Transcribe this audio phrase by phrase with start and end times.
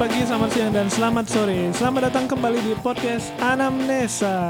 [0.00, 1.60] Pagi, selamat siang, dan selamat sore.
[1.76, 4.48] Selamat datang kembali di podcast Anamnesa.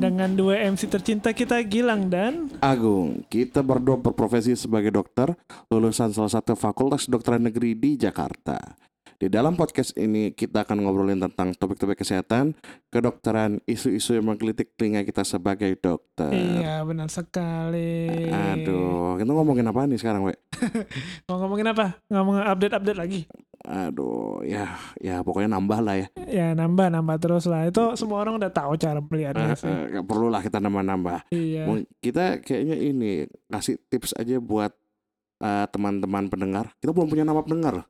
[0.00, 5.36] Dengan dua MC tercinta kita, Gilang dan Agung, kita berdua berprofesi sebagai dokter,
[5.68, 8.80] lulusan salah satu fakultas kedokteran negeri di Jakarta.
[9.22, 12.58] Di dalam podcast ini kita akan ngobrolin tentang topik-topik kesehatan,
[12.90, 16.34] kedokteran, isu-isu yang menggelitik telinga kita sebagai dokter.
[16.34, 18.10] Iya, benar sekali.
[18.26, 20.34] Aduh, kita ngomongin apa nih sekarang, we?
[21.30, 22.02] Mau ngomongin apa?
[22.10, 23.20] Ngomong update-update lagi?
[23.62, 26.06] Aduh, ya, ya pokoknya nambah lah ya.
[26.26, 27.70] Ya, nambah-nambah terus lah.
[27.70, 29.70] Itu semua orang udah tahu cara Eh, melihatnya sih.
[29.70, 31.30] eh, nggak perlu lah kita nambah-nambah.
[31.30, 31.70] Iya.
[32.02, 34.74] Kita kayaknya ini kasih tips aja buat
[35.38, 36.74] eh, teman-teman pendengar.
[36.82, 37.86] Kita belum punya nama pendengar.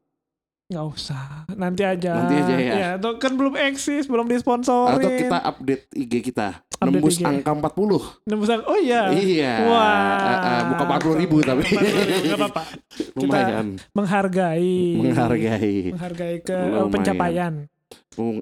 [0.70, 1.44] Nggak usah.
[1.52, 2.12] Nanti aja.
[2.16, 2.72] Nanti aja ya.
[2.72, 4.98] Ya, itu kan belum eksis, belum disponsorin.
[4.98, 6.48] Atau kita update IG kita.
[6.82, 7.24] Update Nembus IG.
[7.26, 8.26] angka 40.
[8.26, 9.12] Nembusan, oh iya.
[9.12, 9.54] Iya.
[9.68, 10.18] Wah.
[10.22, 11.62] Eh, eh, bukan 40 ribu tapi.
[11.66, 12.62] 40.000, nggak apa-apa.
[13.20, 13.66] Lumayan.
[13.92, 14.76] Menghargai.
[14.98, 15.76] Menghargai.
[15.94, 16.90] Menghargai ke Lumayan.
[16.90, 17.52] pencapaian.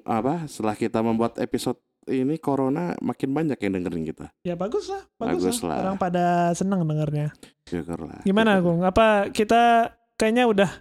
[0.03, 4.25] Apa setelah kita membuat episode ini corona makin banyak yang dengerin kita.
[4.41, 5.69] Ya bagus lah, bagus, Bagus lah.
[5.69, 5.77] lah.
[5.85, 6.25] Orang pada
[6.57, 7.29] senang dengernya.
[7.69, 8.25] Syukurlah.
[8.25, 8.65] Gimana, Syukur.
[8.73, 8.79] Gung?
[8.81, 10.71] Apa kita kayaknya udah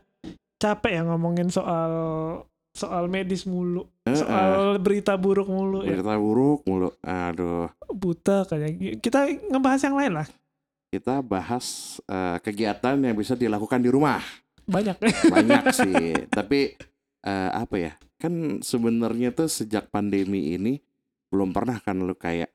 [0.60, 1.92] capek ya ngomongin soal
[2.70, 5.98] soal medis mulu, soal berita buruk mulu ya.
[5.98, 6.88] berita buruk mulu.
[7.02, 7.66] Aduh.
[7.90, 10.26] Buta kayak kita ngebahas yang lain lah.
[10.92, 14.22] Kita bahas eh, kegiatan yang bisa dilakukan di rumah.
[14.68, 15.02] Banyak.
[15.32, 16.14] Banyak sih.
[16.30, 16.76] Tapi
[17.26, 17.92] eh, apa ya?
[18.20, 20.78] Kan sebenarnya tuh sejak pandemi ini
[21.32, 22.52] belum pernah kan lu kayak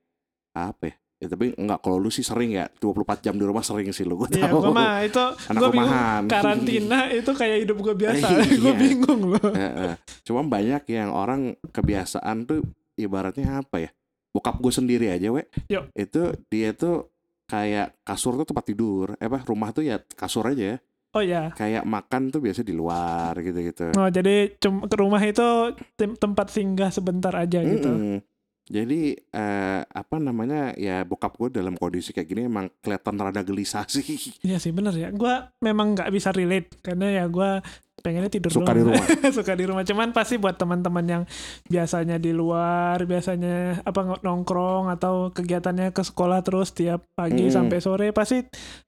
[0.55, 0.95] apa ya?
[1.15, 4.17] Ya, tapi enggak kalau lu sih sering ya 24 jam di rumah sering sih lu
[4.17, 4.59] gue Iya, tahu.
[4.61, 5.87] gua mah itu Anak gua bingung.
[5.87, 6.21] rumahan.
[6.27, 8.27] Karantina itu kayak hidup gue biasa.
[8.27, 8.57] Iya.
[8.57, 9.49] gue bingung loh.
[9.49, 9.93] Heeh.
[10.21, 12.59] Cuma banyak yang orang kebiasaan tuh
[12.95, 13.89] ibaratnya apa ya?
[14.29, 15.47] Bokap gue sendiri aja, we.
[15.67, 15.87] Yuk.
[15.93, 17.07] Itu dia tuh
[17.45, 19.15] kayak kasur tuh tempat tidur.
[19.15, 20.75] Eh apa rumah tuh ya kasur aja.
[21.11, 21.47] Oh ya.
[21.55, 23.95] Kayak makan tuh biasa di luar gitu-gitu.
[23.95, 25.47] Oh jadi ke rumah itu
[25.95, 28.19] tem- tempat singgah sebentar aja gitu.
[28.65, 33.85] Jadi eh, apa namanya ya bokap gue dalam kondisi kayak gini emang kelihatan rada gelisah
[33.93, 34.33] sih.
[34.41, 35.09] Iya sih bener ya.
[35.09, 37.61] Gua memang nggak bisa relate karena ya gua
[37.95, 38.77] pengennya tidur Suka doang.
[38.77, 39.05] di rumah.
[39.37, 39.81] suka di rumah.
[39.81, 41.23] Cuman pasti buat teman-teman yang
[41.65, 47.53] biasanya di luar, biasanya apa nongkrong atau kegiatannya ke sekolah terus tiap pagi Mm.
[47.53, 48.41] sampai sore pasti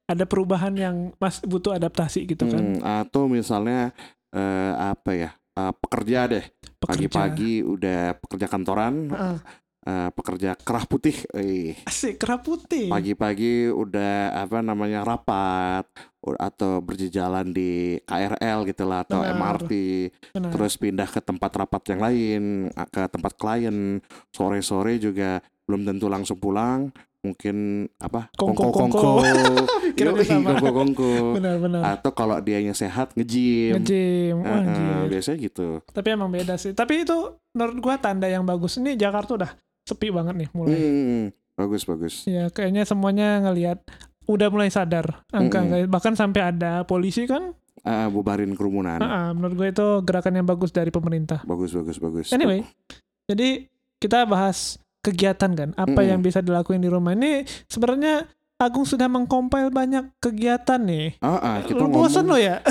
[0.05, 2.61] ada perubahan yang mas butuh adaptasi gitu kan.
[2.77, 3.93] Hmm, atau misalnya
[4.29, 5.29] eh, apa ya?
[5.53, 6.45] eh, pekerja deh.
[6.77, 9.37] Pagi-pagi udah pekerja kantoran, Heeh.
[9.87, 11.15] Eh, pekerja kerah putih.
[11.31, 12.87] Eh, Asik kerah putih.
[12.87, 15.87] pagi-pagi udah apa namanya rapat
[16.19, 17.71] atau berjalan di
[18.03, 19.31] KRL gitu lah atau Benar.
[19.33, 19.71] MRT
[20.29, 20.51] Benar.
[20.51, 22.41] terus pindah ke tempat rapat yang lain
[22.85, 28.27] ke tempat klien sore-sore juga belum tentu langsung pulang mungkin apa
[29.97, 30.51] Yoi, sama.
[30.53, 31.81] kongko-kongko Benar-benar.
[31.95, 34.35] atau kalau dianya sehat nge-gym Nge-gym.
[34.37, 35.03] Eh, Wah, eh, anjir.
[35.09, 36.71] biasanya gitu Tapi emang beda sih.
[36.71, 37.17] Tapi itu
[37.51, 38.77] menurut gua tanda yang bagus.
[38.77, 39.51] Ini Jakarta udah
[39.87, 40.75] sepi banget nih mulai.
[40.75, 41.25] Hmm,
[41.55, 43.79] bagus bagus Ya kayaknya semuanya ngelihat
[44.27, 47.55] udah mulai sadar angka-angka bahkan sampai ada polisi kan.
[47.81, 51.39] Ah, bubarin kerumunan Ah, ah, menurut gue itu gerakan yang bagus dari pemerintah.
[51.41, 52.67] bagus bagus bagus Anyway,
[53.25, 53.63] jadi
[53.97, 56.09] kita bahas kegiatan kan, apa Mm-mm.
[56.09, 57.15] yang bisa dilakuin di rumah.
[57.15, 58.27] Ini sebenarnya
[58.57, 61.13] Agung sudah mengcompile banyak kegiatan nih.
[61.21, 62.57] Ah, ah, kita Lu bosan lo ya?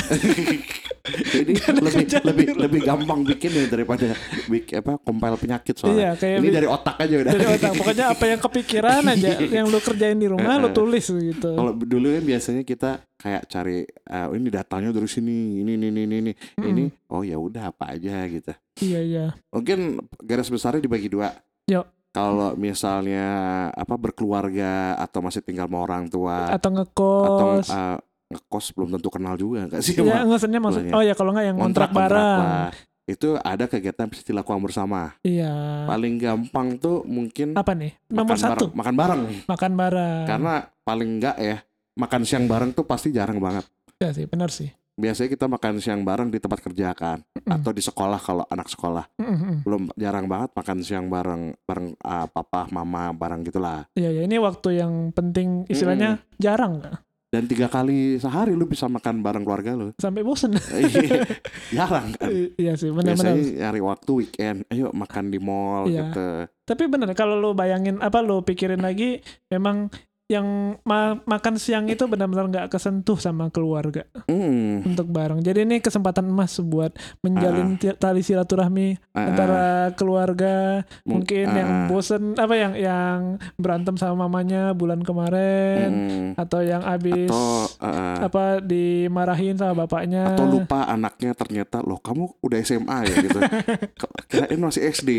[1.06, 4.10] Jadi lebih lebih lebih gampang bikin ya daripada
[4.50, 5.94] bik apa compile penyakit soalnya.
[5.94, 7.30] iya, kayak Ini dari otak aja udah.
[7.30, 7.70] dari otak.
[7.78, 10.74] Pokoknya apa yang kepikiran aja, yang lu kerjain di rumah lu Eh, eh.
[10.74, 11.50] tulis gitu.
[11.54, 16.00] Kalau dulu kan biasanya kita kayak cari eh, ini datanya dari sini, ini ini ini
[16.02, 16.32] ini ini.
[16.58, 16.66] Mm-mm.
[16.66, 18.50] Ini oh ya udah apa aja gitu.
[18.82, 19.26] Iya iya.
[19.54, 21.30] Mungkin garis besarnya dibagi dua.
[21.70, 21.86] Yuk.
[22.16, 23.26] Kalau misalnya
[23.70, 27.68] apa berkeluarga atau masih tinggal sama orang tua Atau atau ngekos.
[27.68, 30.80] eh, ngekos belum tentu kenal juga enggak sih Iya, sama ngosennya maksud.
[30.82, 30.94] Maksudnya.
[30.96, 32.40] Oh ya kalau nggak yang kontrak bareng.
[32.40, 32.72] lah.
[33.06, 35.14] Itu ada kegiatan bisa dilakukan bersama.
[35.20, 35.52] Iya.
[35.86, 37.94] Paling gampang tuh mungkin Apa nih?
[38.08, 39.20] Nomor makan satu, bareng, makan bareng.
[39.46, 40.24] makan bareng.
[40.26, 41.56] Karena paling enggak ya,
[41.94, 43.62] makan siang bareng tuh pasti jarang banget.
[43.96, 44.72] Ya sih, benar sih.
[44.96, 47.52] Biasanya kita makan siang bareng di tempat kerja kan, Mm.
[47.52, 49.04] atau di sekolah kalau anak sekolah.
[49.16, 49.60] Mm-mm.
[49.60, 53.84] Belum jarang banget makan siang bareng, bareng ah, papa, mama, bareng gitulah.
[53.92, 56.96] Iya, ya ini waktu yang penting istilahnya jarang nggak?
[57.26, 59.92] Dan tiga kali sehari lu bisa makan bareng keluarga lu.
[59.96, 60.56] sampai bosen.
[60.72, 61.26] Iya,
[61.74, 62.30] jarang kan.
[62.56, 63.36] iya sih, benar-benar.
[63.36, 66.08] Biasanya nyari waktu weekend, ayo makan di mall Iya.
[66.08, 66.28] gitu.
[66.64, 69.92] Tapi benar kalau lu bayangin apa lu pikirin lagi, memang
[70.26, 70.46] yang
[70.82, 74.82] ma- makan siang itu benar-benar nggak kesentuh sama keluarga Hmm.
[74.82, 75.38] untuk bareng.
[75.38, 76.90] Jadi ini kesempatan emas buat
[77.20, 79.24] menjalin ti- tali silaturahmi Ah, ah.
[79.24, 81.86] antara keluarga Mung- mungkin ah, yang ah.
[81.86, 83.18] bosen apa yang yang
[83.54, 86.30] berantem sama mamanya bulan kemarin Hmm.
[86.34, 87.46] atau yang habis Atau
[87.78, 90.32] Uh, apa dimarahin sama bapaknya.
[90.32, 93.38] atau lupa anaknya ternyata loh kamu udah SMA ya gitu
[94.28, 95.10] kirain masih SD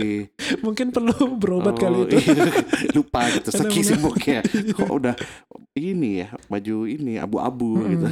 [0.60, 2.18] Mungkin perlu berobat Oh, kali itu.
[2.26, 2.44] iya.
[2.92, 4.40] lupa gitu saking sibuknya
[4.76, 5.16] kok udah
[5.74, 7.92] ini ya baju ini abu-abu Mm-mm.
[7.92, 8.06] gitu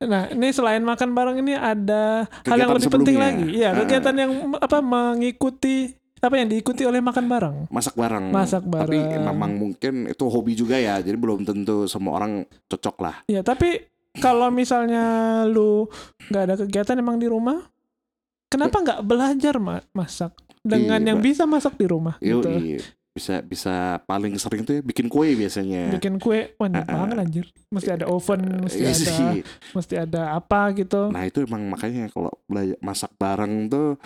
[0.00, 3.44] Nah, ini selain makan bareng ini ada hal yang Kegiatan lebih penting lagi.
[3.52, 3.78] Iya, Ah.
[3.78, 7.56] kegiatan yang apa mengikuti apa yang diikuti oleh makan bareng.
[7.68, 9.22] masak bareng Masak tapi bareng.
[9.24, 12.32] memang mungkin itu hobi juga ya jadi belum tentu semua orang
[12.64, 15.04] cocok lah Ya, tapi kalau misalnya
[15.44, 15.86] lu
[16.28, 17.62] nggak ada kegiatan emang di rumah,
[18.48, 22.18] kenapa nggak belajar ma- masak dengan Iya, yang bisa masak di rumah?
[22.18, 22.82] Yo, gitu.
[23.18, 26.86] Bisa bisa paling sering tuh ya bikin kue biasanya Bikin kue, wah Ah, ah.
[27.02, 27.46] banget anjir.
[27.68, 29.36] Mesti ada oven, mesti Iya ada, sih.
[29.74, 31.10] mesti ada apa gitu.
[31.10, 33.98] Nah itu emang makanya kalau belajar masak bareng tuh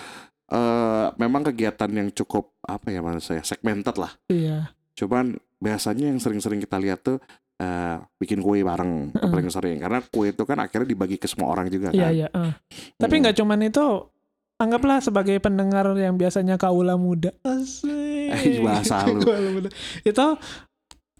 [0.49, 4.13] eh memang kegiatan yang cukup apa ya mas saya segmented lah.
[4.27, 7.21] Iya, Cuman biasanya yang sering-sering kita lihat tuh
[7.55, 9.29] eh bikin kue bareng Heeh.
[9.29, 12.13] paling sering karena kue itu kan akhirnya dibagi ke semua orang juga iya, kan.
[12.13, 12.29] iya.
[12.33, 12.53] ah.
[12.97, 13.21] Tapi Mm.
[13.23, 13.87] nggak cuman itu.
[14.55, 17.35] Anggaplah sebagai pendengar yang biasanya kaula muda.
[17.43, 17.91] Asik.
[18.35, 19.21] Eh, bahasa lu.
[20.03, 20.27] Itu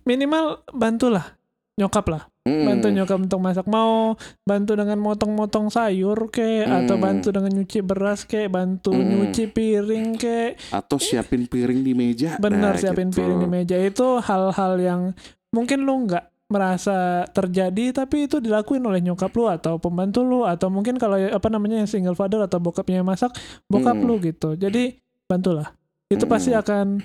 [0.03, 1.37] minimal bantulah
[1.75, 2.23] nyokap lah.
[2.43, 2.67] Mm.
[2.67, 7.05] bantu nyokap untuk masak mau bantu dengan motong-motong sayur ke atau Hmm.
[7.07, 9.07] bantu dengan nyuci beras ke bantu Hmm.
[9.07, 12.35] nyuci piring ke Atau siapin piring di meja.
[12.37, 13.23] bener Nah, siapin gitu.
[13.23, 15.01] piring di meja itu hal-hal yang
[15.49, 20.67] mungkin lu nggak merasa terjadi tapi itu dilakuin oleh nyokap lu atau pembantu lu atau
[20.67, 23.31] mungkin kalau apa namanya yang single father atau bokapnya yang masak
[23.65, 24.03] bokap Hmm.
[24.03, 25.71] lu gitu jadi bantulah
[26.13, 27.01] itu pasti akan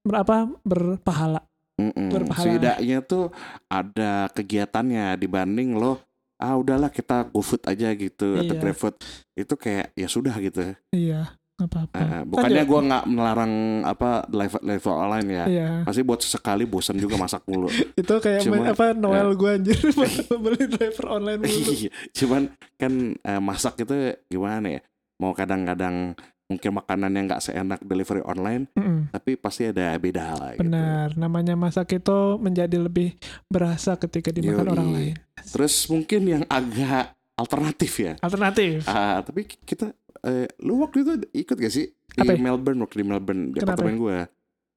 [0.00, 1.42] berapa berpahala
[1.76, 2.08] Mm-mm.
[2.08, 2.46] berpahala.
[2.46, 3.28] Setidaknya tuh
[3.66, 6.00] ada kegiatannya dibanding lo
[6.36, 8.60] ah udahlah kita GoFood aja gitu atau Iya.
[8.60, 8.96] GrabFood
[9.34, 10.76] itu kayak ya sudah gitu.
[10.90, 13.52] iya apa-apa Eh, bukannya Kan gua nggak melarang
[13.82, 15.44] apa live live online ya.
[15.46, 17.72] iya Pasti buat sesekali bosan juga masak mulu.
[17.96, 19.76] itu kayak Cuma- main apa Noel gue anjir
[20.44, 22.42] beli driver online dulu Iya, Cuman
[22.74, 23.96] kan eh, masak itu
[24.26, 24.80] gimana ya?
[25.16, 26.12] Mau kadang-kadang
[26.46, 30.50] mungkin makanan yang nggak seenak delivery online, Mm-mm, tapi pasti ada beda lah.
[30.54, 30.62] gitu.
[30.62, 34.72] benar namanya masak itu menjadi lebih berasa ketika dimakan Yoi.
[34.72, 35.14] orang lain
[35.44, 38.12] Terus mungkin yang agak alternatif ya.
[38.18, 39.90] alternatif Ah, tapi kita
[40.22, 42.40] eh, lu waktu itu ikut gak sih di Apa ya?
[42.40, 44.18] Melbourne waktu di Melbourne di Kenapa apartemen gue?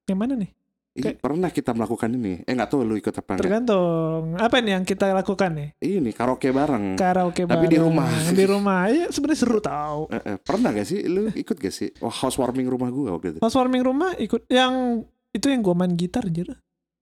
[0.05, 0.49] yang mana nih
[0.99, 2.43] Ih, Kayak- pernah kita melakukan ini.
[2.43, 3.39] Eh nggak tahu lu ikut apa enggak?
[3.41, 6.85] tergantung apa nih yang kita lakukan nih Ini karaoke bareng.
[6.93, 7.49] karaoke Hmm.
[7.49, 7.87] Tapi di bareng.
[7.87, 8.09] rumah.
[8.35, 11.87] di rumah iya sebenarnya seru tau Eh, eh, pernah gak sih lu ikut gak sih?
[11.97, 13.39] Oh, housewarming rumah gue waktu itu.
[13.39, 16.51] housewarming rumah ikut yang itu yang gue main gitar anjir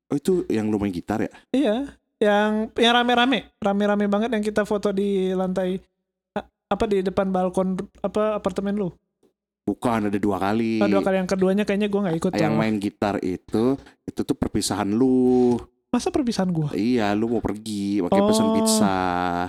[0.08, 1.32] Oh itu yang lu main gitar ya?
[1.50, 1.76] iya
[2.18, 5.82] yang yang rame-rame rame-rame banget yang kita foto di lantai
[6.68, 8.90] apa di depan balkon apa apartemen lu
[9.68, 10.80] Bukan ada dua kali.
[10.80, 14.34] Oh, dua kali yang keduanya kayaknya gue nggak ikut Yang main gitar itu itu tuh
[14.34, 15.60] perpisahan lu.
[15.88, 18.54] masa perpisahan gue Iya, lu mau pergi pakai pesan Oh.
[18.54, 18.98] pizza.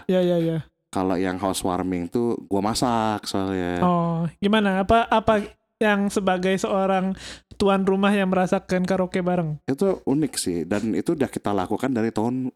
[0.07, 3.79] ya ya ya Kalau yang housewarming tuh gua masak soalnya.
[3.81, 5.45] oh gimana apa apa
[5.77, 7.15] yang sebagai seorang
[7.55, 12.09] tuan rumah yang merasakan karaoke bareng Itu unik sih dan itu udah kita lakukan dari
[12.09, 12.51] tahun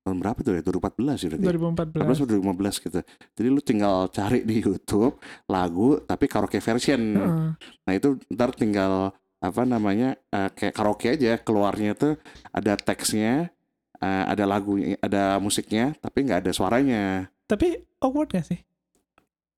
[0.00, 0.62] tahun berapa tuh ya?
[0.62, 1.44] 2014 ya berarti.
[1.44, 2.98] 2014 14 atau 2015 gitu.
[3.34, 5.14] Jadi lu tinggal cari di YouTube
[5.46, 7.00] lagu tapi karaoke version.
[7.14, 7.48] Heeh.
[7.58, 12.12] Nah itu ntar tinggal apa namanya eh, kayak karaoke aja keluarnya tuh
[12.50, 13.48] ada teksnya,
[13.96, 17.04] eh, ada lagu, ada musiknya tapi nggak ada suaranya.
[17.46, 18.60] tapi awkward gak sih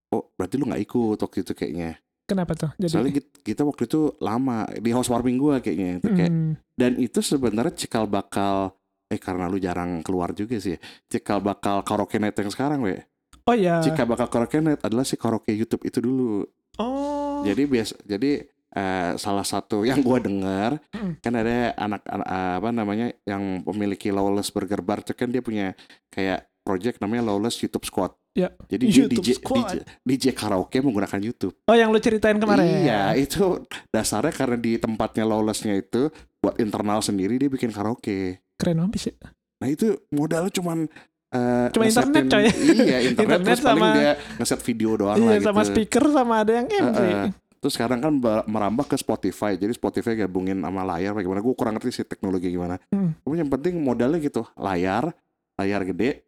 [0.08, 2.00] Oh berarti lu nggak ikut waktu itu kayaknya.
[2.22, 6.30] kenapa tuh jadi Soalnya kita, kita waktu itu lama di housewarming gua kayaknya itu kayak
[6.30, 8.72] Hmm, dan itu sebenarnya cikal bakal
[9.12, 10.80] eh karena lu jarang keluar juga sih.
[11.06, 12.96] Cikal bakal karaoke night yang sekarang, we.
[13.44, 16.48] oh ya Cikal bakal karaoke night adalah si karaoke YouTube itu dulu.
[16.80, 21.18] oh Jadi biasa jadi eh, salah satu yang gua dengar Mm.
[21.18, 25.74] kan ada anak, anak apa namanya yang memiliki Lawless Burger Bar itu kan dia punya
[26.08, 28.14] kayak project namanya Lawless YouTube Squad.
[28.32, 28.48] Ya.
[28.64, 29.66] Jadi YouTube DJ, Squad.
[29.66, 29.74] DJ
[30.06, 31.52] DJ karaoke menggunakan YouTube.
[31.66, 37.02] oh yang lu ceritain kemarin Iya, itu dasarnya karena di tempatnya Lawlessnya itu buat internal
[37.02, 38.38] sendiri dia bikin karaoke.
[38.62, 39.14] Keren abis ya
[39.58, 40.86] Nah itu modalnya cuman
[41.30, 42.44] eh, Cuma internet, coy.
[42.46, 45.70] Iya internet, Internet terus sama- dia ngeset video doang iya lah sama gitu.
[45.70, 47.32] speaker sama ada yang MP Eh, eh.
[47.62, 48.10] Terus sekarang kan
[48.42, 49.54] merambah ke Spotify.
[49.54, 51.38] Jadi Spotify gabungin sama layar bagaimana.
[51.38, 52.74] Gue kurang ngerti sih teknologi gimana.
[52.90, 53.14] Hmm.
[53.16, 54.42] Tapi yang penting modalnya gitu.
[54.58, 55.14] Layar,
[55.54, 56.26] layar gede,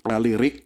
[0.00, 0.64] eh, lirik,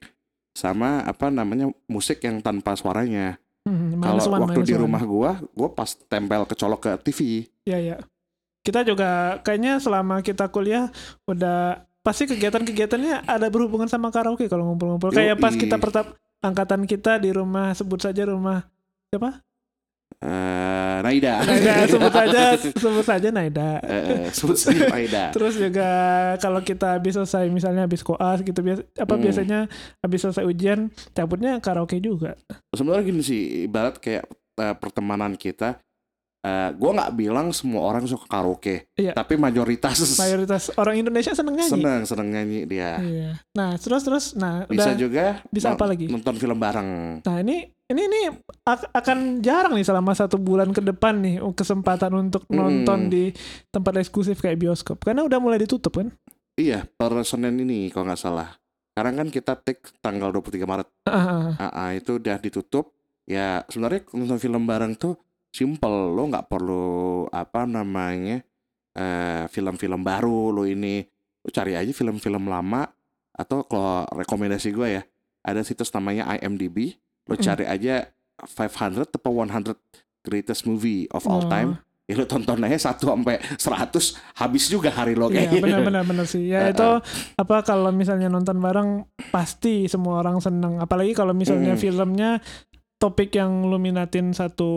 [0.54, 3.42] sama apa namanya musik yang tanpa suaranya.
[3.66, 4.86] Hmm, Kalau one, waktu di one.
[4.86, 7.18] rumah gua, gua pas tempel kecolok ke TV.
[7.66, 7.96] Iya, iya.
[8.60, 10.92] Kita juga kayaknya selama kita kuliah
[11.24, 15.12] udah pasti kegiatan-kegiatannya ada berhubungan sama karaoke kalau ngumpul-ngumpul.
[15.12, 18.64] Kayak pas kita pertap angkatan kita di rumah sebut saja rumah
[19.08, 19.40] siapa?
[20.18, 21.46] Eh, Naida.
[21.46, 22.42] Naida sebut saja
[22.82, 23.78] sebut saja Naida.
[23.86, 25.24] Eh, sebut saja Naida.
[25.36, 25.88] Terus juga
[26.42, 29.22] kalau kita habis selesai misalnya habis koas gitu biasa apa Hmm.
[29.22, 29.58] biasanya
[30.02, 32.34] habis selesai ujian cabutnya karaoke juga.
[32.74, 34.26] Sebenarnya gini sih, ibarat kayak
[34.58, 35.78] eh, pertemanan kita.
[36.48, 39.12] Eh gue nggak bilang semua orang suka karaoke, Iya.
[39.12, 41.72] tapi mayoritas Mayoritas orang Indonesia seneng nyanyi.
[41.74, 42.96] seneng seneng nyanyi dia.
[42.96, 43.30] Iya.
[43.52, 46.08] Nah, terus terus nah Bisa udah juga bisa apa lagi?
[46.08, 47.20] nonton film bareng.
[47.20, 48.20] Nah, ini ini ini
[48.62, 52.56] ak- akan jarang nih selama satu bulan ke depan nih kesempatan untuk Hmm.
[52.58, 53.28] nonton di
[53.68, 56.08] tempat eksklusif kayak bioskop karena udah mulai ditutup kan.
[56.54, 58.56] Iya, per Senin ini kalau nggak salah.
[58.90, 60.88] Sekarang kan kita take tanggal 23 Maret.
[61.06, 62.90] Ah, Ah, ah, itu udah ditutup.
[63.24, 65.14] Ya sebenarnya nonton film bareng tuh
[65.50, 66.12] simple.
[66.12, 66.86] Lo nggak perlu
[67.28, 68.40] apa namanya
[68.92, 70.50] eh, film-film baru.
[70.50, 71.02] Lo ini
[71.38, 72.84] lo cari aja film-film lama
[73.30, 75.02] atau kalau rekomendasi gue ya
[75.40, 76.98] ada situs namanya IMDb.
[77.24, 77.42] Lo Mm.
[77.42, 79.78] cari aja 500 atau 100
[80.20, 81.48] greatest movie of all Oh.
[81.48, 81.78] time.
[82.04, 85.60] Ya lo tonton aja 1 sampai 100 habis juga hari lo Iya kayaknya.
[85.60, 86.48] benar-benar benar sih.
[86.48, 86.88] Ya Ah, itu
[87.36, 90.80] apa kalau misalnya nonton bareng pasti semua orang seneng.
[90.80, 91.80] Apalagi kalau misalnya Hmm.
[91.80, 92.30] filmnya
[92.98, 94.70] topik yang lu minatin satu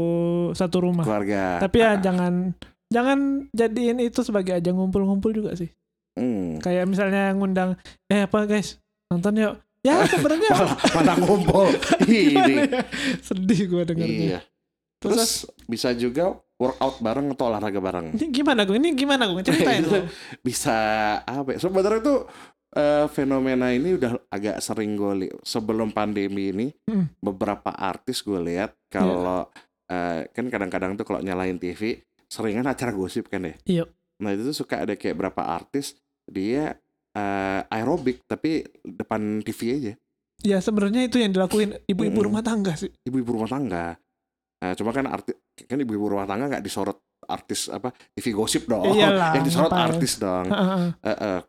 [0.53, 1.01] satu rumah.
[1.01, 1.57] keluarga.
[1.59, 2.53] Tapi ya Ah, jangan
[2.87, 5.69] jangan jadiin itu sebagai ajang ngumpul-ngumpul juga sih.
[6.13, 6.59] hmm.
[6.59, 7.75] Kayak misalnya ngundang
[8.07, 9.55] eh apa guys nonton yuk.
[9.81, 10.53] Ya sebenarnya
[10.93, 11.73] malah ngumpul
[12.05, 12.69] ini
[13.19, 14.21] sedih gue dengarnya.
[14.29, 14.39] iya
[15.01, 18.77] terus bisa juga workout bareng atau olahraga bareng Ini gimana gue?
[18.77, 19.41] Ini gimana gue?
[19.41, 20.05] Ceritain Itu dong.
[20.45, 20.77] bisa
[21.25, 22.29] apa ya sebenarnya tuh
[22.71, 27.07] eh, fenomena ini udah agak sering gue lihat sebelum pandemi ini Hmm.
[27.17, 29.47] beberapa artis gue lihat kalau
[29.85, 33.83] eh, kan kadang-kadang tuh kalau nyalain TV seringan acara gosip kan ya Iya.
[34.17, 36.79] nah itu tuh suka ada kayak berapa artis dia
[37.11, 39.93] eh, aerobik tapi depan TV aja
[40.39, 42.27] Ya sebenarnya itu yang dilakuin ibu-ibu Mm-mm.
[42.27, 42.89] rumah tangga sih.
[43.03, 43.93] ibu-ibu rumah tangga.
[44.57, 48.89] Nah, cuma kan artis kan ibu-ibu rumah tangga nggak disorot artis apa TV gosip dong.
[48.89, 49.85] Iyalah, yang disorot ngapain.
[49.93, 50.49] artis dong.
[50.49, 51.39] Heeh, Eh, eh.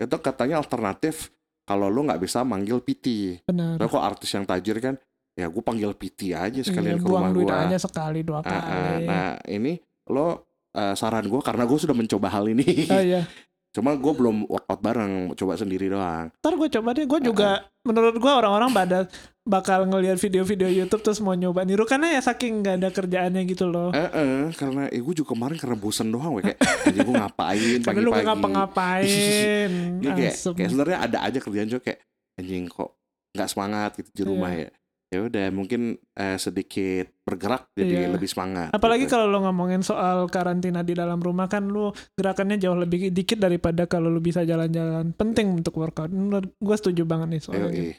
[0.00, 1.28] Itu katanya alternatif
[1.62, 3.38] kalau lu nggak bisa manggil PT.
[3.44, 3.76] benar.
[3.78, 4.96] Kok artis yang tajir kan
[5.32, 7.64] ya gue panggil PT aja sekalian Iya, ke rumah buang gua.
[7.64, 8.66] aja sekali dua Eh, kali.
[8.66, 8.98] eh.
[9.04, 9.72] Nah, ini
[10.06, 10.26] lo
[10.70, 12.66] eh, saran gue karena gue sudah mencoba hal ini.
[12.90, 13.22] Oh iya.
[13.70, 16.26] Cuma gue belum workout bareng, coba sendiri doang.
[16.34, 17.06] Ntar gue coba deh.
[17.06, 17.48] Gue juga
[17.80, 18.98] menurut gue orang-orang pada
[19.40, 23.66] bakal ngelihat video-video YouTube terus mau nyoba niru karena ya saking nggak ada kerjaannya gitu
[23.66, 23.88] loh.
[23.90, 26.44] Eh, eh, karena eh, gue juga kemarin karena bosen doang, we.
[26.44, 28.12] kayak anjing gue ngapain lu pagi-pagi.
[28.12, 29.70] gak ngapa-ngapain.
[30.00, 32.00] Ini kayak, kayak sebenarnya ada aja kerjaan juga kayak
[32.36, 32.90] anjing kok
[33.30, 34.70] nggak semangat gitu di rumah ya.
[35.10, 38.14] Ya udah mungkin eh, sedikit bergerak jadi Iya.
[38.14, 38.70] lebih semangat.
[38.70, 39.18] Apalagi gitu.
[39.18, 43.90] kalau lo ngomongin soal karantina di dalam rumah kan lu gerakannya jauh lebih dikit daripada
[43.90, 45.10] kalau lu bisa jalan-jalan.
[45.18, 46.14] Penting untuk workout.
[46.14, 47.94] Menurut gue setuju banget nih soalnya.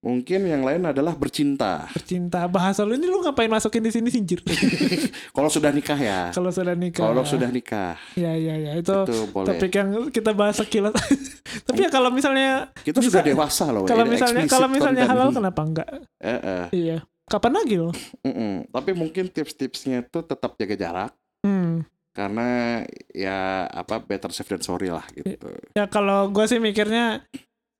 [0.00, 1.84] Mungkin yang lain adalah bercinta.
[1.92, 4.40] Bercinta bahasa lu ini lu ngapain masukin di sini sinjir?
[5.36, 6.20] Kalau sudah nikah ya.
[6.30, 7.04] kalau sudah nikah.
[7.04, 9.52] Kalau sudah nikah Ya ya ya itu itu boleh.
[9.52, 10.96] topik yang kita bahas sekilas.
[11.68, 13.84] Tapi ya kalau misalnya Kita bisa- sudah dewasa loh.
[13.84, 15.12] kalau ini misalnya kalau misalnya content.
[15.12, 15.88] halal kenapa enggak?
[16.16, 16.64] Eh, eh.
[16.72, 16.98] Iya.
[17.26, 17.92] Kapan lagi loh?
[18.22, 18.72] Mm-mm.
[18.72, 21.84] Tapi mungkin tips-tipsnya tuh tetap jaga jarak Hmm.
[22.10, 25.36] karena ya apa better safe than sorry lah gitu.
[25.72, 27.24] Ya kalau gue sih mikirnya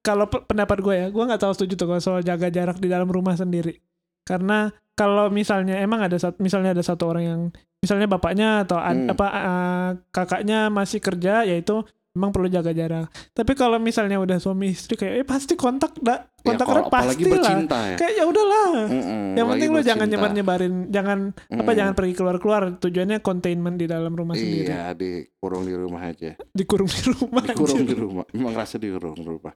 [0.00, 2.88] kalau pe- pendapat gue ya, gue nggak tahu setuju tuh kalau soal jaga jarak di
[2.88, 3.76] dalam rumah sendiri.
[4.25, 7.40] Karena kalau misalnya emang ada sat- misalnya ada satu orang yang
[7.80, 9.09] misalnya bapaknya atau Hmm.
[9.09, 13.07] apa eh, kakaknya masih kerja, yaitu emang perlu jaga jarak.
[13.31, 17.23] Tapi kalau misalnya udah suami istri kayak eh pasti kontak dah Ya, kontak erat pasti
[17.29, 17.52] lah.
[17.69, 17.97] ya.
[18.00, 18.69] Kayak ya udahlah.
[18.88, 21.76] Mm-mm, Yang apalagi penting lu jangan nyebar nyebarin, jangan apa Mm-mm.
[21.76, 22.62] jangan pergi keluar keluar.
[22.81, 26.33] Tujuannya containment di dalam rumah sendiri, Iya, dikurung di rumah aja.
[26.50, 27.45] dikurung di rumah.
[27.45, 28.25] Dikurung di rumah.
[28.33, 29.52] Memang rasa dikurung di rumah.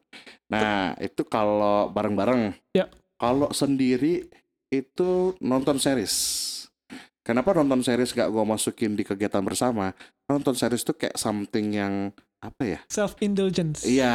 [0.47, 2.53] Nah, itu kalau bareng-bareng.
[2.77, 2.85] Ya.
[3.17, 4.29] Kalau sendiri
[4.69, 6.13] itu nonton series.
[7.25, 9.97] Kenapa nonton series gak gue masukin di kegiatan bersama?
[10.29, 12.13] Nonton series tuh kayak something yang
[12.45, 12.79] apa ya?
[12.93, 13.89] Self indulgence.
[13.89, 14.13] Iya,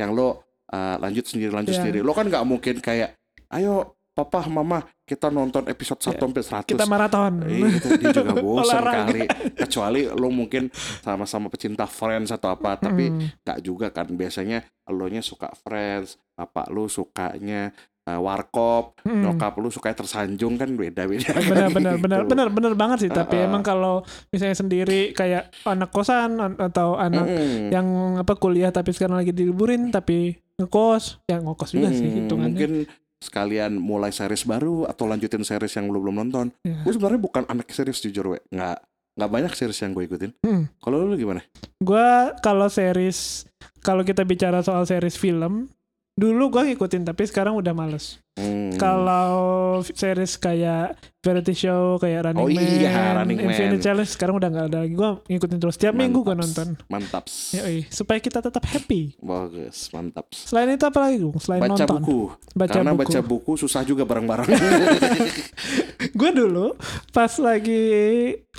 [0.00, 0.40] yang lo
[0.72, 1.80] uh, lanjut sendiri lanjut Iya.
[1.84, 1.98] sendiri.
[2.00, 3.20] Lo kan nggak mungkin kayak,
[3.52, 6.20] ayo papa mama kita nonton episode 1 Iya.
[6.22, 7.32] sampai 100 Kita maraton.
[7.44, 9.22] Iya, itu dia juga bosan kali.
[9.52, 10.70] Kecuali lo mungkin
[11.02, 13.10] sama-sama pecinta Friends atau apa, tapi
[13.42, 14.08] nggak juga kan.
[14.08, 17.74] Biasanya lo nya suka Friends, bapak lo sukanya
[18.04, 19.20] uh, Warkop, Hmm.
[19.22, 21.28] nyokap lo suka tersanjung kan beda-beda.
[21.30, 22.02] kan benar benar gitu.
[22.02, 23.46] benar benar benar banget sih tapi Uh-uh.
[23.46, 27.68] emang kalau misalnya sendiri kayak anak kosan an- atau anak Mm-mm.
[27.68, 32.52] yang apa kuliah tapi sekarang lagi diliburin tapi ngekos ya ngekos juga sih Mm, hitungannya
[32.54, 32.72] Mungkin
[33.18, 36.52] sekalian mulai series baru atau lanjutin series yang lo belum nonton.
[36.60, 36.76] Ya.
[36.78, 38.38] Gue sebenarnya bukan anak series jujur, we.
[38.46, 38.84] Nggak
[39.14, 40.30] nggak banyak series yang gue ikutin.
[40.38, 40.68] Hmm.
[40.76, 41.40] Kalau lu gimana?
[41.78, 43.48] Gua kalau series
[43.80, 45.72] kalau kita bicara soal series film
[46.14, 48.22] dulu gue ngikutin tapi sekarang udah males.
[48.34, 48.74] Hmm.
[48.74, 53.46] Kalau series kayak variety show kayak Running Oh Man, iya, Running Man.
[53.50, 54.94] Infinite Challenge sekarang udah nggak ada lagi.
[54.94, 56.74] Gue ngikutin terus tiap minggu gue nonton.
[56.90, 57.26] Mantap.
[57.54, 59.14] Yoi, supaya kita tetap happy.
[59.22, 60.30] Bagus, mantap.
[60.34, 61.38] Selain itu apa lagi Gung?
[61.38, 62.20] Selain Baca nonton, buku.
[62.54, 63.02] baca Karena buku.
[63.06, 64.48] baca buku susah juga bareng-bareng.
[66.18, 66.78] Gue dulu
[67.10, 67.82] pas lagi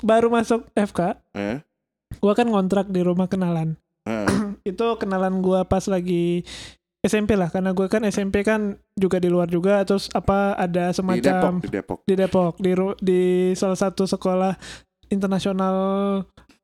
[0.04, 1.00] baru masuk FK,
[1.36, 1.60] eh?
[2.16, 3.76] gue kan ngontrak di rumah kenalan.
[4.04, 4.28] Eh.
[4.70, 6.42] itu kenalan gue pas lagi
[7.06, 8.60] SMP lah, karena gue kan SMP kan
[8.92, 11.98] juga di luar juga, terus apa ada Di Depok, semacam di Depok.
[12.02, 12.70] di Depok di
[13.00, 13.20] di
[13.52, 14.58] salah satu sekolah
[15.08, 15.74] internasional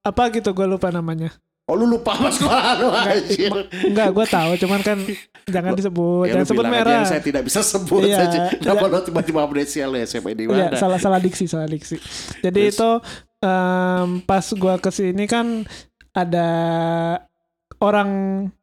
[0.01, 1.31] apa gitu gue lupa namanya.
[1.65, 3.55] Oh lu lupa mas sekolah lu anjir.
[3.87, 4.99] Enggak, gue tahu, cuman kan
[5.55, 6.95] jangan disebut, Ya, jangan sebut aja merah.
[6.99, 8.39] yang saya tidak bisa sebut Iya, aja.
[8.61, 10.77] Kenapa lu tiba-tiba amnesia lu SMA di Iya, mana?
[10.77, 12.03] salah salah diksi, salah diksi.
[12.41, 12.75] Jadi Terus?
[12.75, 12.91] itu
[13.41, 15.63] em, pas gua ke sini kan
[16.11, 16.49] ada
[17.79, 18.11] orang,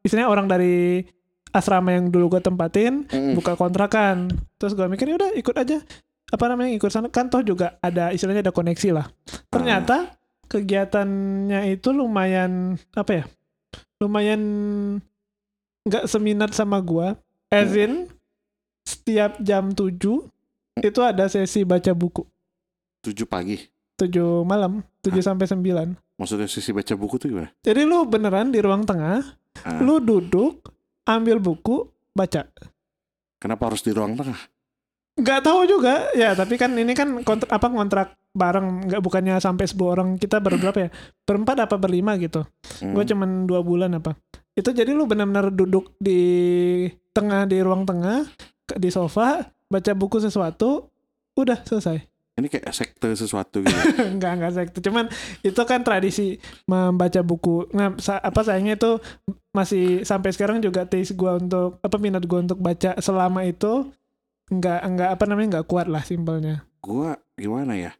[0.01, 1.07] istilahnya orang dari
[1.49, 3.33] asrama yang dulu gue tempatin Mm.
[3.33, 4.29] buka kontrakan.
[4.55, 5.81] Terus gua mikir "Ya udah ikut aja.
[6.29, 9.09] Apa namanya ikut sana kan toh juga ada istilahnya ada koneksi lah.
[9.49, 10.13] Ternyata
[10.45, 13.23] kegiatannya itu lumayan apa ya?
[13.97, 14.41] Lumayan
[15.83, 17.17] nggak seminat sama gua.
[17.49, 18.05] As in
[18.85, 20.21] setiap jam 7
[20.79, 22.21] itu ada sesi baca buku.
[23.01, 23.57] 7 pagi.
[23.97, 25.97] 7 malam, 7 sampai 9.
[26.15, 27.49] Maksudnya sisi baca buku tuh gimana?
[27.59, 29.23] Jadi lu beneran di ruang tengah,
[29.59, 30.61] Ah, lu duduk,
[31.09, 32.45] ambil buku, baca.
[33.41, 34.37] kenapa harus di ruang tengah?
[35.19, 39.65] Nggak tahu juga, ya tapi kan ini kan kontrak, apa kontrak bareng, nggak bukannya sampai
[39.67, 40.89] 10 orang kita berberapa ya?
[41.27, 42.45] Berempat apa berlima gitu.
[42.79, 42.95] Hmm.
[42.95, 44.15] Gue cuman dua bulan apa.
[44.55, 46.21] Itu jadi lu benar-benar duduk di
[47.15, 48.27] tengah di ruang tengah
[48.75, 50.89] di sofa baca buku sesuatu,
[51.37, 52.08] udah selesai.
[52.39, 53.79] Ini kayak sekte sesuatu gitu.
[54.15, 55.05] enggak enggak sekte cuman
[55.41, 58.97] itu kan tradisi membaca buku nah sa- apa sayangnya itu
[59.49, 63.91] masih sampai sekarang juga taste gua untuk apa minat gua untuk baca selama itu
[64.47, 67.91] enggak enggak apa namanya enggak kuat lah simpelnya gua gimana ya?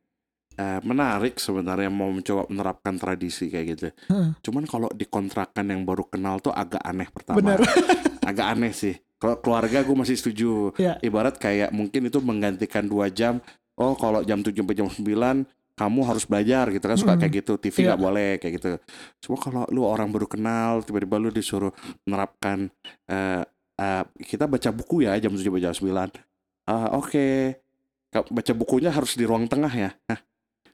[0.60, 3.96] Eh, menarik sebenarnya mau mencoba menerapkan tradisi kayak gitu.
[4.12, 4.36] Heeh.
[4.44, 7.40] Cuman kalau di kontrakan yang baru kenal tuh agak aneh pertama.
[7.40, 7.64] benar
[8.30, 9.00] agak aneh sih.
[9.16, 10.76] Kalau keluarga gue masih setuju.
[10.76, 11.00] Iya.
[11.00, 13.40] Ibarat kayak mungkin itu menggantikan dua jam.
[13.80, 17.22] Oh kalau jam 7 sampai jam 9 kamu harus belajar gitu kan suka Mm-mm.
[17.24, 17.54] kayak gitu.
[17.56, 18.68] TV nggak boleh kayak gitu.
[19.22, 21.72] Cuma kalau lu orang baru kenal tiba-tiba lu disuruh
[22.04, 22.68] menerapkan
[23.06, 23.42] eh
[23.76, 26.12] eh, kita baca buku ya jam 7 sampai jam 9.
[26.68, 27.56] Ah, oke.
[28.10, 29.94] Ka- Baca bukunya harus di ruang tengah ya.
[30.06, 30.20] Nah,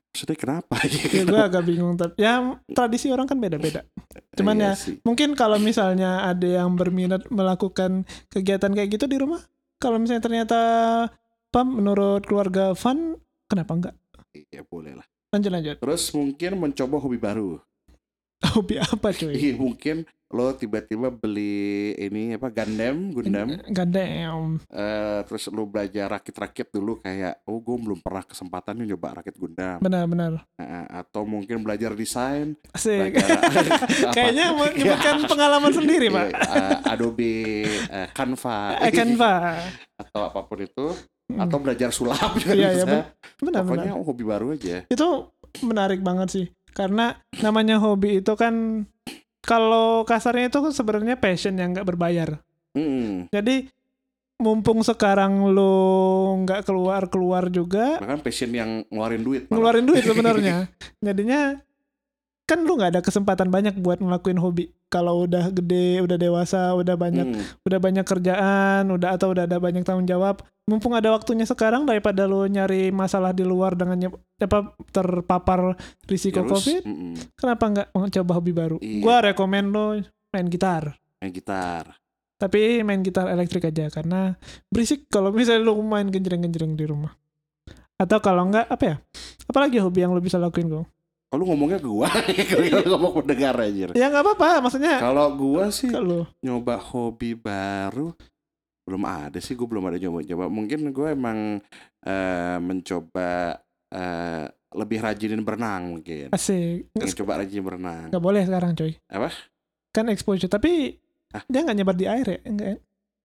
[0.10, 0.76] maksudnya kenapa?
[1.12, 3.84] ya gue agak bingung tapi ya tradisi orang kan beda-beda
[4.39, 4.96] cuman Iya ya, sih.
[5.04, 9.44] mungkin kalau misalnya ada yang berminat melakukan kegiatan kayak gitu di rumah
[9.76, 10.60] kalau misalnya ternyata
[11.56, 13.15] apa menurut keluarga fun
[13.48, 13.96] kenapa enggak
[14.36, 15.08] Iya boleh lah.
[15.32, 17.63] lanjut lanjut Terus mungkin mencoba hobi baru.
[18.52, 24.60] hobi apa cuy Iya mungkin lo tiba-tiba beli ini apa Gundam, Gundam, Gandem.
[24.68, 29.32] eh, terus lo belajar rakit-rakit dulu kayak oh gue belum pernah kesempatan nih nyoba rakit
[29.32, 30.44] Gundam, Benar-benar.
[30.60, 33.15] Eh, atau mungkin belajar desain, Asik.
[33.15, 33.39] belajar?
[34.18, 36.26] Kayaknya menyebutkan pengalaman sendiri, Pak.
[36.28, 37.34] Iya, eh, Adobe
[37.88, 39.34] eh, Canva, Eh, Canva.
[39.96, 40.88] atau apa pun itu,
[41.26, 41.42] Hmm.
[41.42, 43.00] atau belajar sulap juga Iya, iya, bisa.
[43.42, 43.82] Benar-benar.
[43.90, 44.86] Pokoknya hobi baru aja.
[44.86, 45.34] Itu
[45.66, 46.46] menarik banget sih.
[46.70, 48.86] Karena namanya hobi itu kan
[49.42, 52.42] kalau kasarnya itu sebenarnya passion yang nggak berbayar.
[52.76, 53.26] Hmm.
[53.32, 53.70] Jadi
[54.36, 55.74] mumpung sekarang lo
[56.44, 59.42] nggak keluar-keluar juga, Bahkan passion yang ngeluarin duit.
[59.48, 59.56] malah.
[59.56, 60.56] ngeluarin duit sebenarnya.
[61.00, 61.42] Jadinya
[62.45, 64.69] kan lu nggak ada kesempatan banyak buat ngelakuin hobi.
[64.86, 67.41] Kalau udah gede, udah dewasa, udah banyak Hmm.
[67.65, 72.29] udah banyak kerjaan, udah atau udah ada banyak tanggung jawab, mumpung ada waktunya sekarang daripada
[72.29, 73.97] lo nyari masalah di luar dengan
[74.38, 75.73] apa terpapar
[76.05, 78.77] risiko Terus, covid, mm-mm, kenapa nggak coba hobi baru?
[78.79, 79.01] Iya.
[79.01, 79.97] Gua rekomen lo
[80.31, 81.97] main gitar, main gitar.
[82.36, 84.36] tapi main gitar elektrik aja karena
[84.69, 87.15] berisik kalau misalnya lo main genjreng-genjreng di rumah.
[87.95, 88.95] Atau kalau nggak apa ya?
[89.47, 90.86] Apalagi hobi yang lo bisa lakuin kok?
[91.26, 92.08] Oh, lu ngomongnya ke gua,
[92.72, 93.92] kalau ngomong pendengar aja.
[93.92, 98.14] Ya nggak apa-apa, maksudnya Kalau gua sih kalau nyoba hobi baru
[98.86, 100.46] belum ada sih, gua belum ada nyoba-nyoba.
[100.48, 101.60] Mungkin gua emang
[102.02, 103.58] eh, mencoba
[103.90, 106.30] eh, lebih rajinin berenang mungkin.
[106.30, 108.08] asik Pengen coba rajin berenang.
[108.14, 108.94] nggak boleh sekarang coy.
[109.08, 109.30] Apa?
[109.90, 111.44] Kan exposure, tapi Ah.
[111.48, 112.40] dia nggak nyebar di air ya?
[112.46, 112.68] Enggak.
[112.70, 112.78] ya?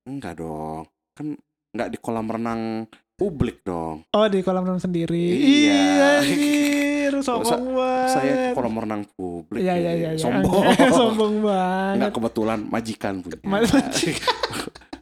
[0.03, 0.83] Enggak dong.
[1.15, 1.27] Kan
[1.71, 4.03] nggak di kolam renang publik dong.
[4.11, 5.21] Oh di kolam renang sendiri.
[5.37, 6.25] Iya.
[7.21, 8.09] Anjir, sombong banget.
[8.11, 9.61] Saya kolam renang publik.
[9.61, 9.93] Iya iya ya.
[9.93, 10.11] iya.
[10.17, 10.21] iya.
[10.21, 10.65] Sombong.
[10.99, 11.95] sombong banget.
[12.01, 13.37] Enggak kebetulan majikan punya.
[13.51, 13.65] Ma-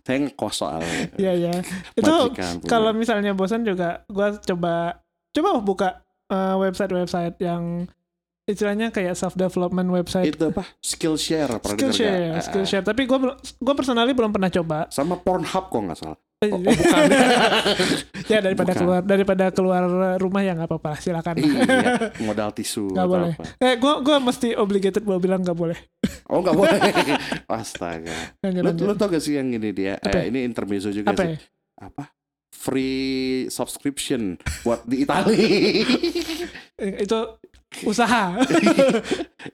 [0.09, 1.05] Saya ngekos soalnya.
[1.21, 1.53] Iya iya.
[1.93, 5.05] Itu Majikan kalau misalnya bosan juga, gua coba
[5.37, 5.89] coba buka
[6.33, 7.85] eh, website-website yang
[8.49, 10.33] istilahnya kayak self development website.
[10.33, 10.65] Itu apa?
[10.81, 12.33] Skillshare pernah Skillshare?
[12.33, 12.81] Ah, Skillshare.
[12.81, 14.89] Tapi gue gue personally belum pernah coba.
[14.89, 16.19] Sama Pornhub kok nggak salah.
[16.39, 17.03] Oh, bukan.
[18.29, 18.81] Ya daripada Bukan.
[18.81, 19.83] keluar daripada keluar
[20.17, 21.35] rumah ya nggak apa-apa silakan.
[21.37, 23.33] iya, modal tisu Nggak atau boleh.
[23.33, 23.45] apa.
[23.59, 25.79] Eh, gue gue mesti obligated buat bilang nggak boleh.
[26.29, 26.79] Oh nggak boleh.
[27.51, 28.13] Astaga.
[28.39, 28.85] Lanjut, Lu, lanjut.
[28.85, 29.97] lu tau gak sih yang ini dia?
[29.97, 30.21] Apa?
[30.21, 31.25] Eh, ini intermezzo juga Apa?
[31.25, 31.41] sih.
[31.75, 32.13] Apa?
[32.51, 35.41] Free subscription buat di Itali.
[36.79, 37.35] Eh, Itu
[37.83, 38.39] usaha.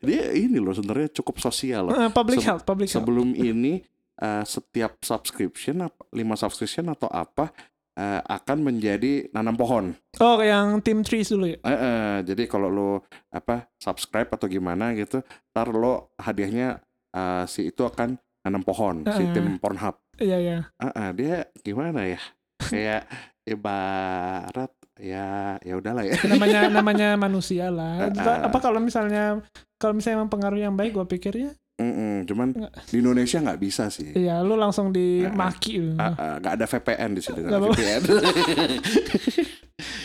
[0.01, 1.97] dia ini loh sebenarnya cukup sosial loh.
[1.97, 3.01] Eh, public Se- health, public health.
[3.01, 3.81] Sebelum ini
[4.15, 7.49] eh, setiap subscription apa lima subscription atau apa
[7.95, 9.95] eh, akan menjadi nanam pohon.
[10.19, 11.59] Oh, yang tim trees dulu ya.
[11.61, 12.91] Eh, eh, jadi kalau lo
[13.29, 19.23] apa subscribe atau gimana gitu, ntar lo hadiahnya eh, si itu akan nanam pohon si
[19.25, 19.33] Eh.
[19.33, 19.97] tim Pornhub.
[20.19, 20.59] Iya, iya.
[20.77, 22.21] Ah, ah, dia gimana ya?
[22.71, 23.07] Kayak
[23.45, 26.15] ibarat ya ya udahlah ya.
[26.31, 28.11] namanya namanya manusia lah.
[28.47, 29.43] Apa kalau misalnya
[29.79, 32.73] kalau misalnya emang pengaruh yang baik, gue pikirnya, Mm-mm, cuman Nggak.
[32.87, 34.15] di Indonesia nggak bisa sih.
[34.15, 35.83] iya lu langsung dimaki.
[35.91, 37.41] nggak ada VPN di sini.
[37.43, 37.61] nggak.
[37.67, 38.03] VPN.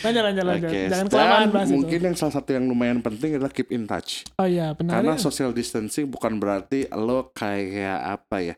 [0.00, 0.66] Lanjut, lanjut, lanjut.
[0.66, 2.06] Oke, Jangan kelamaan bahas mungkin itu.
[2.10, 4.24] yang salah satu yang lumayan penting adalah keep in touch.
[4.34, 4.98] Oh iya, benar.
[4.98, 5.20] Karena ya.
[5.20, 8.54] social distancing bukan berarti lo kayak apa ya?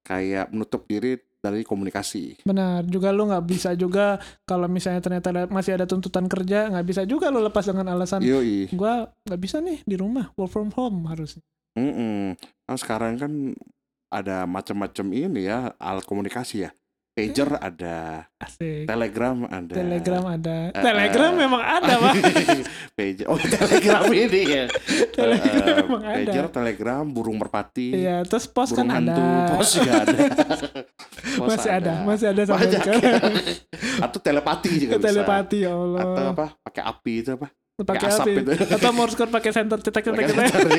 [0.00, 2.40] Kayak menutup diri dari komunikasi.
[2.40, 2.86] Benar.
[2.86, 7.02] Juga lu nggak bisa juga kalau misalnya ternyata ada- masih ada tuntutan kerja, nggak bisa
[7.02, 8.70] juga lu lepas dengan alasan Yoi.
[8.72, 11.42] gua nggak bisa nih di rumah work from home harusnya.
[11.76, 12.34] Mm-mm.
[12.36, 13.32] Nah, sekarang kan
[14.08, 16.70] ada macam-macam ini ya alat komunikasi ya.
[17.12, 18.84] Pager ada, Asik.
[18.84, 19.72] Telegram ada.
[19.72, 20.68] Telegram ada.
[20.68, 21.38] Eh, Telegram eh.
[21.38, 22.14] memang ada, Pak.
[22.96, 23.24] Pager.
[23.24, 24.64] Oh, Telegram ini ya.
[25.10, 26.28] Telegram Eh, memang ada.
[26.28, 29.48] Pager, Telegram, burung merpati, Iya, terus pos burung kan hantu, ada.
[29.48, 30.16] pos juga ada.
[31.36, 31.92] Pos masih ada.
[32.00, 32.80] masih ada sampai Banyak.
[32.80, 33.34] sekarang.
[34.00, 35.06] Atau telepati juga bisa.
[35.10, 36.32] Telepati ya Atau Allah.
[36.32, 36.46] apa?
[36.62, 37.48] Pakai api itu apa?
[37.76, 38.32] Pakai asap api.
[38.40, 38.52] itu.
[38.80, 40.48] Atau Morse code pakai center Pakai cetak.
[40.48, 40.64] senter.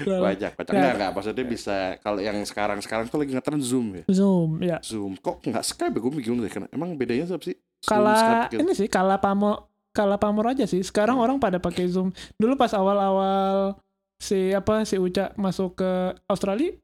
[0.00, 0.72] Banyak, banyak.
[0.72, 0.76] Ya.
[0.76, 1.10] Enggak, enggak.
[1.12, 4.04] Maksudnya bisa kalau yang sekarang-sekarang tuh lagi ngetren Zoom ya.
[4.08, 4.78] Zoom, ya.
[4.80, 5.16] Zoom.
[5.20, 5.92] Kok nggak Skype?
[5.92, 6.00] ya?
[6.00, 6.52] Gue bingung deh.
[6.72, 7.56] Emang bedanya apa sih?
[7.84, 8.60] Kala gitu.
[8.60, 10.80] ini sih kala pamor kala pamor aja sih.
[10.80, 12.12] Sekarang orang pada pakai Zoom.
[12.36, 13.76] Dulu pas awal-awal
[14.20, 15.90] si apa si Uca masuk ke
[16.28, 16.76] Australia,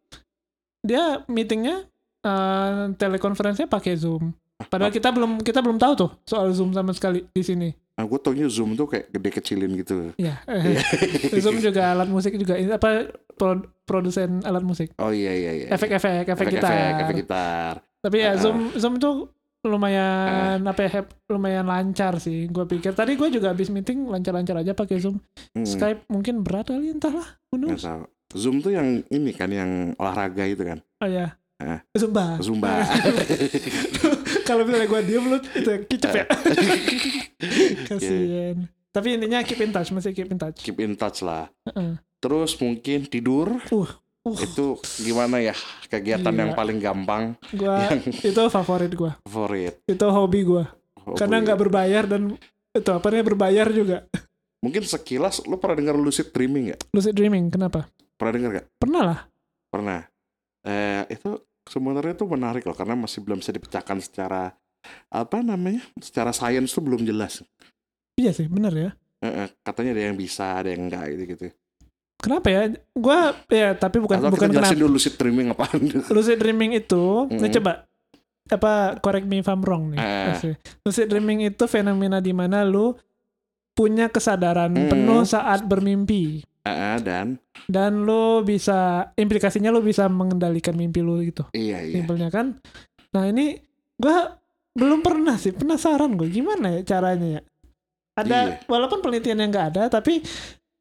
[0.80, 1.84] dia meetingnya
[2.24, 4.32] eh, telekonferensinya pakai Zoom.
[4.56, 7.68] Padahal kita belum kita belum tahu tuh soal Zoom sama sekali di sini.
[7.96, 10.12] Nah, gue taunya Zoom tuh kayak gede kecilin gitu.
[10.14, 10.36] Iya.
[10.44, 10.80] Iya.
[11.44, 14.92] Zoom juga alat musik juga ini apa pro- produsen alat musik.
[14.96, 15.66] Oh iya iya iya.
[15.72, 16.68] Efek-efek, efek gitar.
[16.68, 17.72] Efek, efek gitar.
[17.98, 18.36] Tapi ya Ah.
[18.36, 19.32] Zoom Zoom itu
[19.66, 22.46] lumayan apa ya lumayan lancar sih.
[22.46, 25.16] Gue pikir tadi gue juga habis meeting lancar-lancar aja pakai Zoom.
[25.56, 27.24] Hmm, Skype mungkin berat kali entahlah.
[27.48, 28.04] Tahu.
[28.30, 30.84] Zoom tuh yang ini kan yang olahraga itu kan.
[31.00, 31.32] Oh ya.
[31.56, 31.80] Ah.
[31.96, 32.36] Zumba.
[32.36, 32.68] Zumba.
[34.46, 36.24] Kalau misalnya gue diem lu itu kicep ya.
[37.88, 38.56] Kasian.
[38.90, 40.62] Tapi intinya keep in touch, masih keep in touch.
[40.62, 41.52] Keep in touch lah.
[41.68, 42.00] Heeh.
[42.16, 43.84] Terus mungkin tidur Uh,
[44.24, 44.66] uh, itu
[45.04, 45.54] gimana ya
[45.86, 46.40] kegiatan Gila.
[46.42, 49.12] yang paling gampang gua yang itu favorit gue.
[49.22, 49.74] favorit.
[49.84, 50.64] Itu hobi gue.
[51.14, 52.34] Karena nggak berbayar dan
[52.72, 53.98] itu apa namanya berbayar juga.
[54.58, 56.80] Mungkin sekilas lu pernah dengar lucid dreaming nggak?
[56.90, 57.86] Lucid dreaming, kenapa?
[58.16, 58.66] Pernah dengar nggak?
[58.80, 59.18] Pernah lah.
[59.70, 60.00] Pernah.
[60.66, 61.30] Eh itu
[61.66, 64.54] sebenarnya tuh menarik loh karena masih belum bisa dipecahkan secara
[65.10, 65.82] apa namanya?
[65.98, 67.42] Secara sains tuh belum jelas.
[68.14, 68.90] Iya sih, bener ya.
[69.60, 71.50] Katanya ada yang bisa, ada yang enggak gitu-gitu.
[72.16, 72.60] Kenapa ya?
[72.90, 74.74] Gua ya tapi bukan Atau bukan kita kenapa.
[74.74, 77.36] dulu lucid dreaming apaan Lucid dreaming itu, Mm-mm.
[77.36, 77.72] nah coba
[78.46, 79.98] apa correct me if I'm wrong nih.
[80.00, 80.54] Eh.
[80.80, 82.94] Lucid dreaming itu fenomena di mana lu
[83.74, 84.88] punya kesadaran Mm.
[84.88, 91.46] penuh saat bermimpi Eh, dan dan lu bisa implikasinya lu bisa mengendalikan mimpi lu gitu.
[91.54, 92.02] iya iya.
[92.02, 92.58] Simpelnya kan.
[93.14, 93.54] Nah, ini
[93.94, 94.34] gua
[94.74, 97.42] belum pernah sih, penasaran gue gimana ya caranya ya.
[98.12, 98.52] Ada Iya.
[98.66, 100.20] walaupun penelitian yang nggak ada, tapi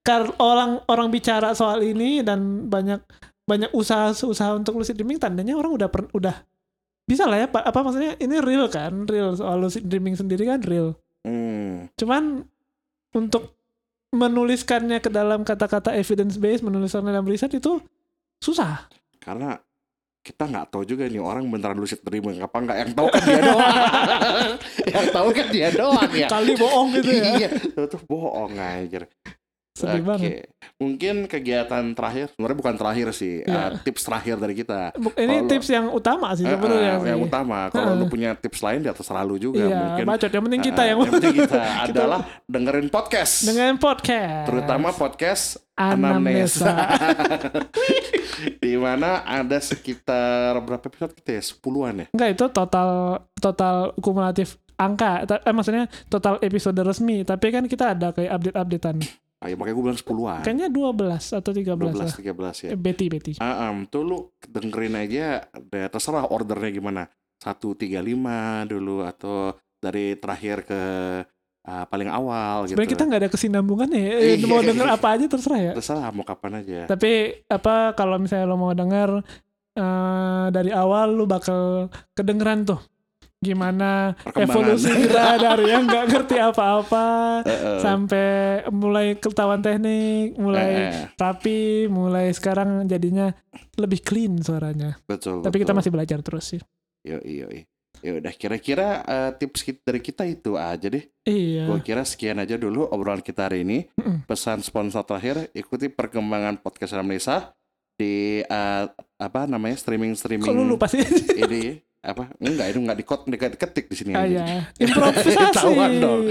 [0.01, 2.99] kar orang orang bicara soal ini dan banyak
[3.43, 6.33] banyak usaha-usaha untuk lucid dreaming tandanya orang udah per- udah
[7.05, 7.61] bisa lah ya Pak.
[7.63, 11.89] apa maksudnya ini real kan real soal lucid dreaming sendiri kan real Hmm.
[11.97, 12.45] cuman
[13.13, 13.57] untuk
[14.15, 17.83] menuliskannya ke dalam kata-kata evidence based menuliskannya dalam riset itu
[18.39, 18.87] susah.
[19.19, 19.59] Karena
[20.25, 22.77] kita nggak tahu juga nih orang beneran lucid dreaming apa nggak.
[22.81, 23.69] Yang tahu kan dia doang.
[24.95, 26.27] Yang tahu kan dia doang ya.
[26.31, 27.23] Kali bohong gitu ya.
[27.37, 27.49] Iya.
[27.53, 29.05] Itu tuh bohong anjir
[29.75, 30.07] sedih Oke.
[30.07, 30.31] banget.
[30.75, 33.75] Mungkin kegiatan terakhir sebenarnya bukan terakhir sih Iya.
[33.75, 34.95] eh, tips terakhir dari kita.
[34.95, 37.09] Ini Kalau- tips yang utama sih sebenarnya sih.
[37.11, 37.67] yang utama.
[37.69, 37.99] Kalau Heeh.
[37.99, 40.03] lu punya tips lain di atas selalu juga iya mungkin.
[40.05, 43.33] bacot yang penting kita eh, yang, yang penting kita adalah dengerin podcast.
[43.43, 44.45] Dengan podcast.
[44.47, 45.43] Terutama podcast
[45.75, 46.71] anamnesa.
[48.61, 51.43] Di mana ada sekitar berapa episode kita ya?
[51.43, 52.05] Sepuluhan ya?
[52.11, 52.89] Enggak itu total
[53.35, 55.23] total kumulatif angka.
[55.25, 57.23] Eh, maksudnya total episode resmi.
[57.23, 58.97] Tapi kan kita ada kayak update updatean
[59.45, 60.41] Ah, ya, makanya gue bilang 10-an.
[60.41, 62.09] Kayaknya 12 atau 13 lah.
[62.09, 62.69] 12 13 ya.
[62.73, 63.31] Eh, Betty, Betty.
[63.37, 67.05] Ah, em, tuh lu dengerin aja deh, terserah ordernya gimana.
[67.37, 67.93] 135
[68.65, 70.81] dulu atau dari terakhir ke
[71.61, 72.73] ah, paling awal gitu.
[72.73, 74.13] Sebenarnya kita nggak ada kesinambungannya ya.
[74.15, 74.45] Eh, Iya.
[74.45, 75.73] Mau denger apa aja terserah ya.
[75.73, 76.79] terserah mau kapan aja.
[76.87, 77.11] Tapi
[77.45, 79.21] apa kalau misalnya lo mau denger
[79.75, 82.81] eh, dari awal lu bakal kedengeran tuh
[83.45, 87.05] gimana evolusi kita dari yang nggak ngerti apa-apa
[87.45, 87.77] Heeh.
[87.79, 88.27] sampai
[88.73, 93.29] mulai ketahuan teknik, mulai Eh, eh, rapi, mulai sekarang jadinya
[93.77, 94.97] lebih clean suaranya.
[95.05, 95.45] betul.
[95.45, 95.79] Tapi kita betul.
[95.79, 96.61] masih belajar terus sih.
[97.05, 97.45] Yo, yo,
[98.03, 101.05] Ya udah kira-kira eh, tips kita, dari kita itu aja deh.
[101.23, 101.69] Iya.
[101.71, 103.87] Gue kira sekian aja dulu obrolan kita hari ini.
[103.95, 104.27] Mm-mm.
[104.27, 107.55] Pesan sponsor terakhir, ikuti perkembangan podcast Indonesia
[107.95, 108.83] di eh,
[109.15, 110.99] apa namanya streaming streaming Kok lu lupa sih?
[111.39, 114.41] ini apa enggak itu enggak dikot enggak diketik di sini ah, aja.
[114.45, 114.61] ya.
[114.77, 115.73] Improvisasi.
[115.97, 116.21] Dong.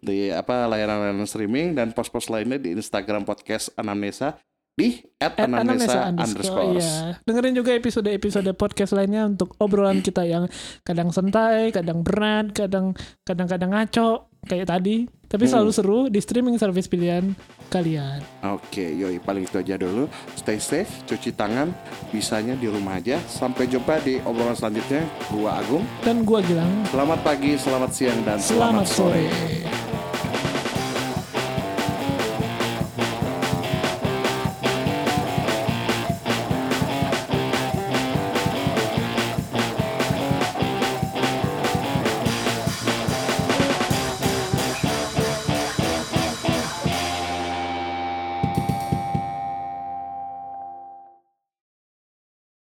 [0.00, 4.40] di apa layanan-layanan streaming dan post-post lainnya di Instagram podcast Anamnesa
[4.78, 7.18] di At Anamnesa underscore, iya.
[7.26, 10.46] Dengerin juga episode-episode podcast lainnya untuk obrolan kita yang
[10.86, 12.94] kadang santai, kadang berat, kadang
[13.26, 15.17] kadang-kadang ngaco kayak tadi.
[15.28, 15.52] Tapi Hmm.
[15.52, 17.36] selalu seru di streaming service pilihan
[17.68, 18.24] kalian.
[18.48, 20.08] Oke, yoi paling itu aja dulu.
[20.32, 21.68] Stay safe, cuci tangan,
[22.08, 23.20] bisanya di rumah aja.
[23.28, 25.04] Sampai jumpa di obrolan selanjutnya.
[25.28, 25.84] Gua Agung.
[26.00, 29.28] Dan gua bilang Selamat pagi, selamat siang, dan selamat sore.
[29.28, 29.97] sore.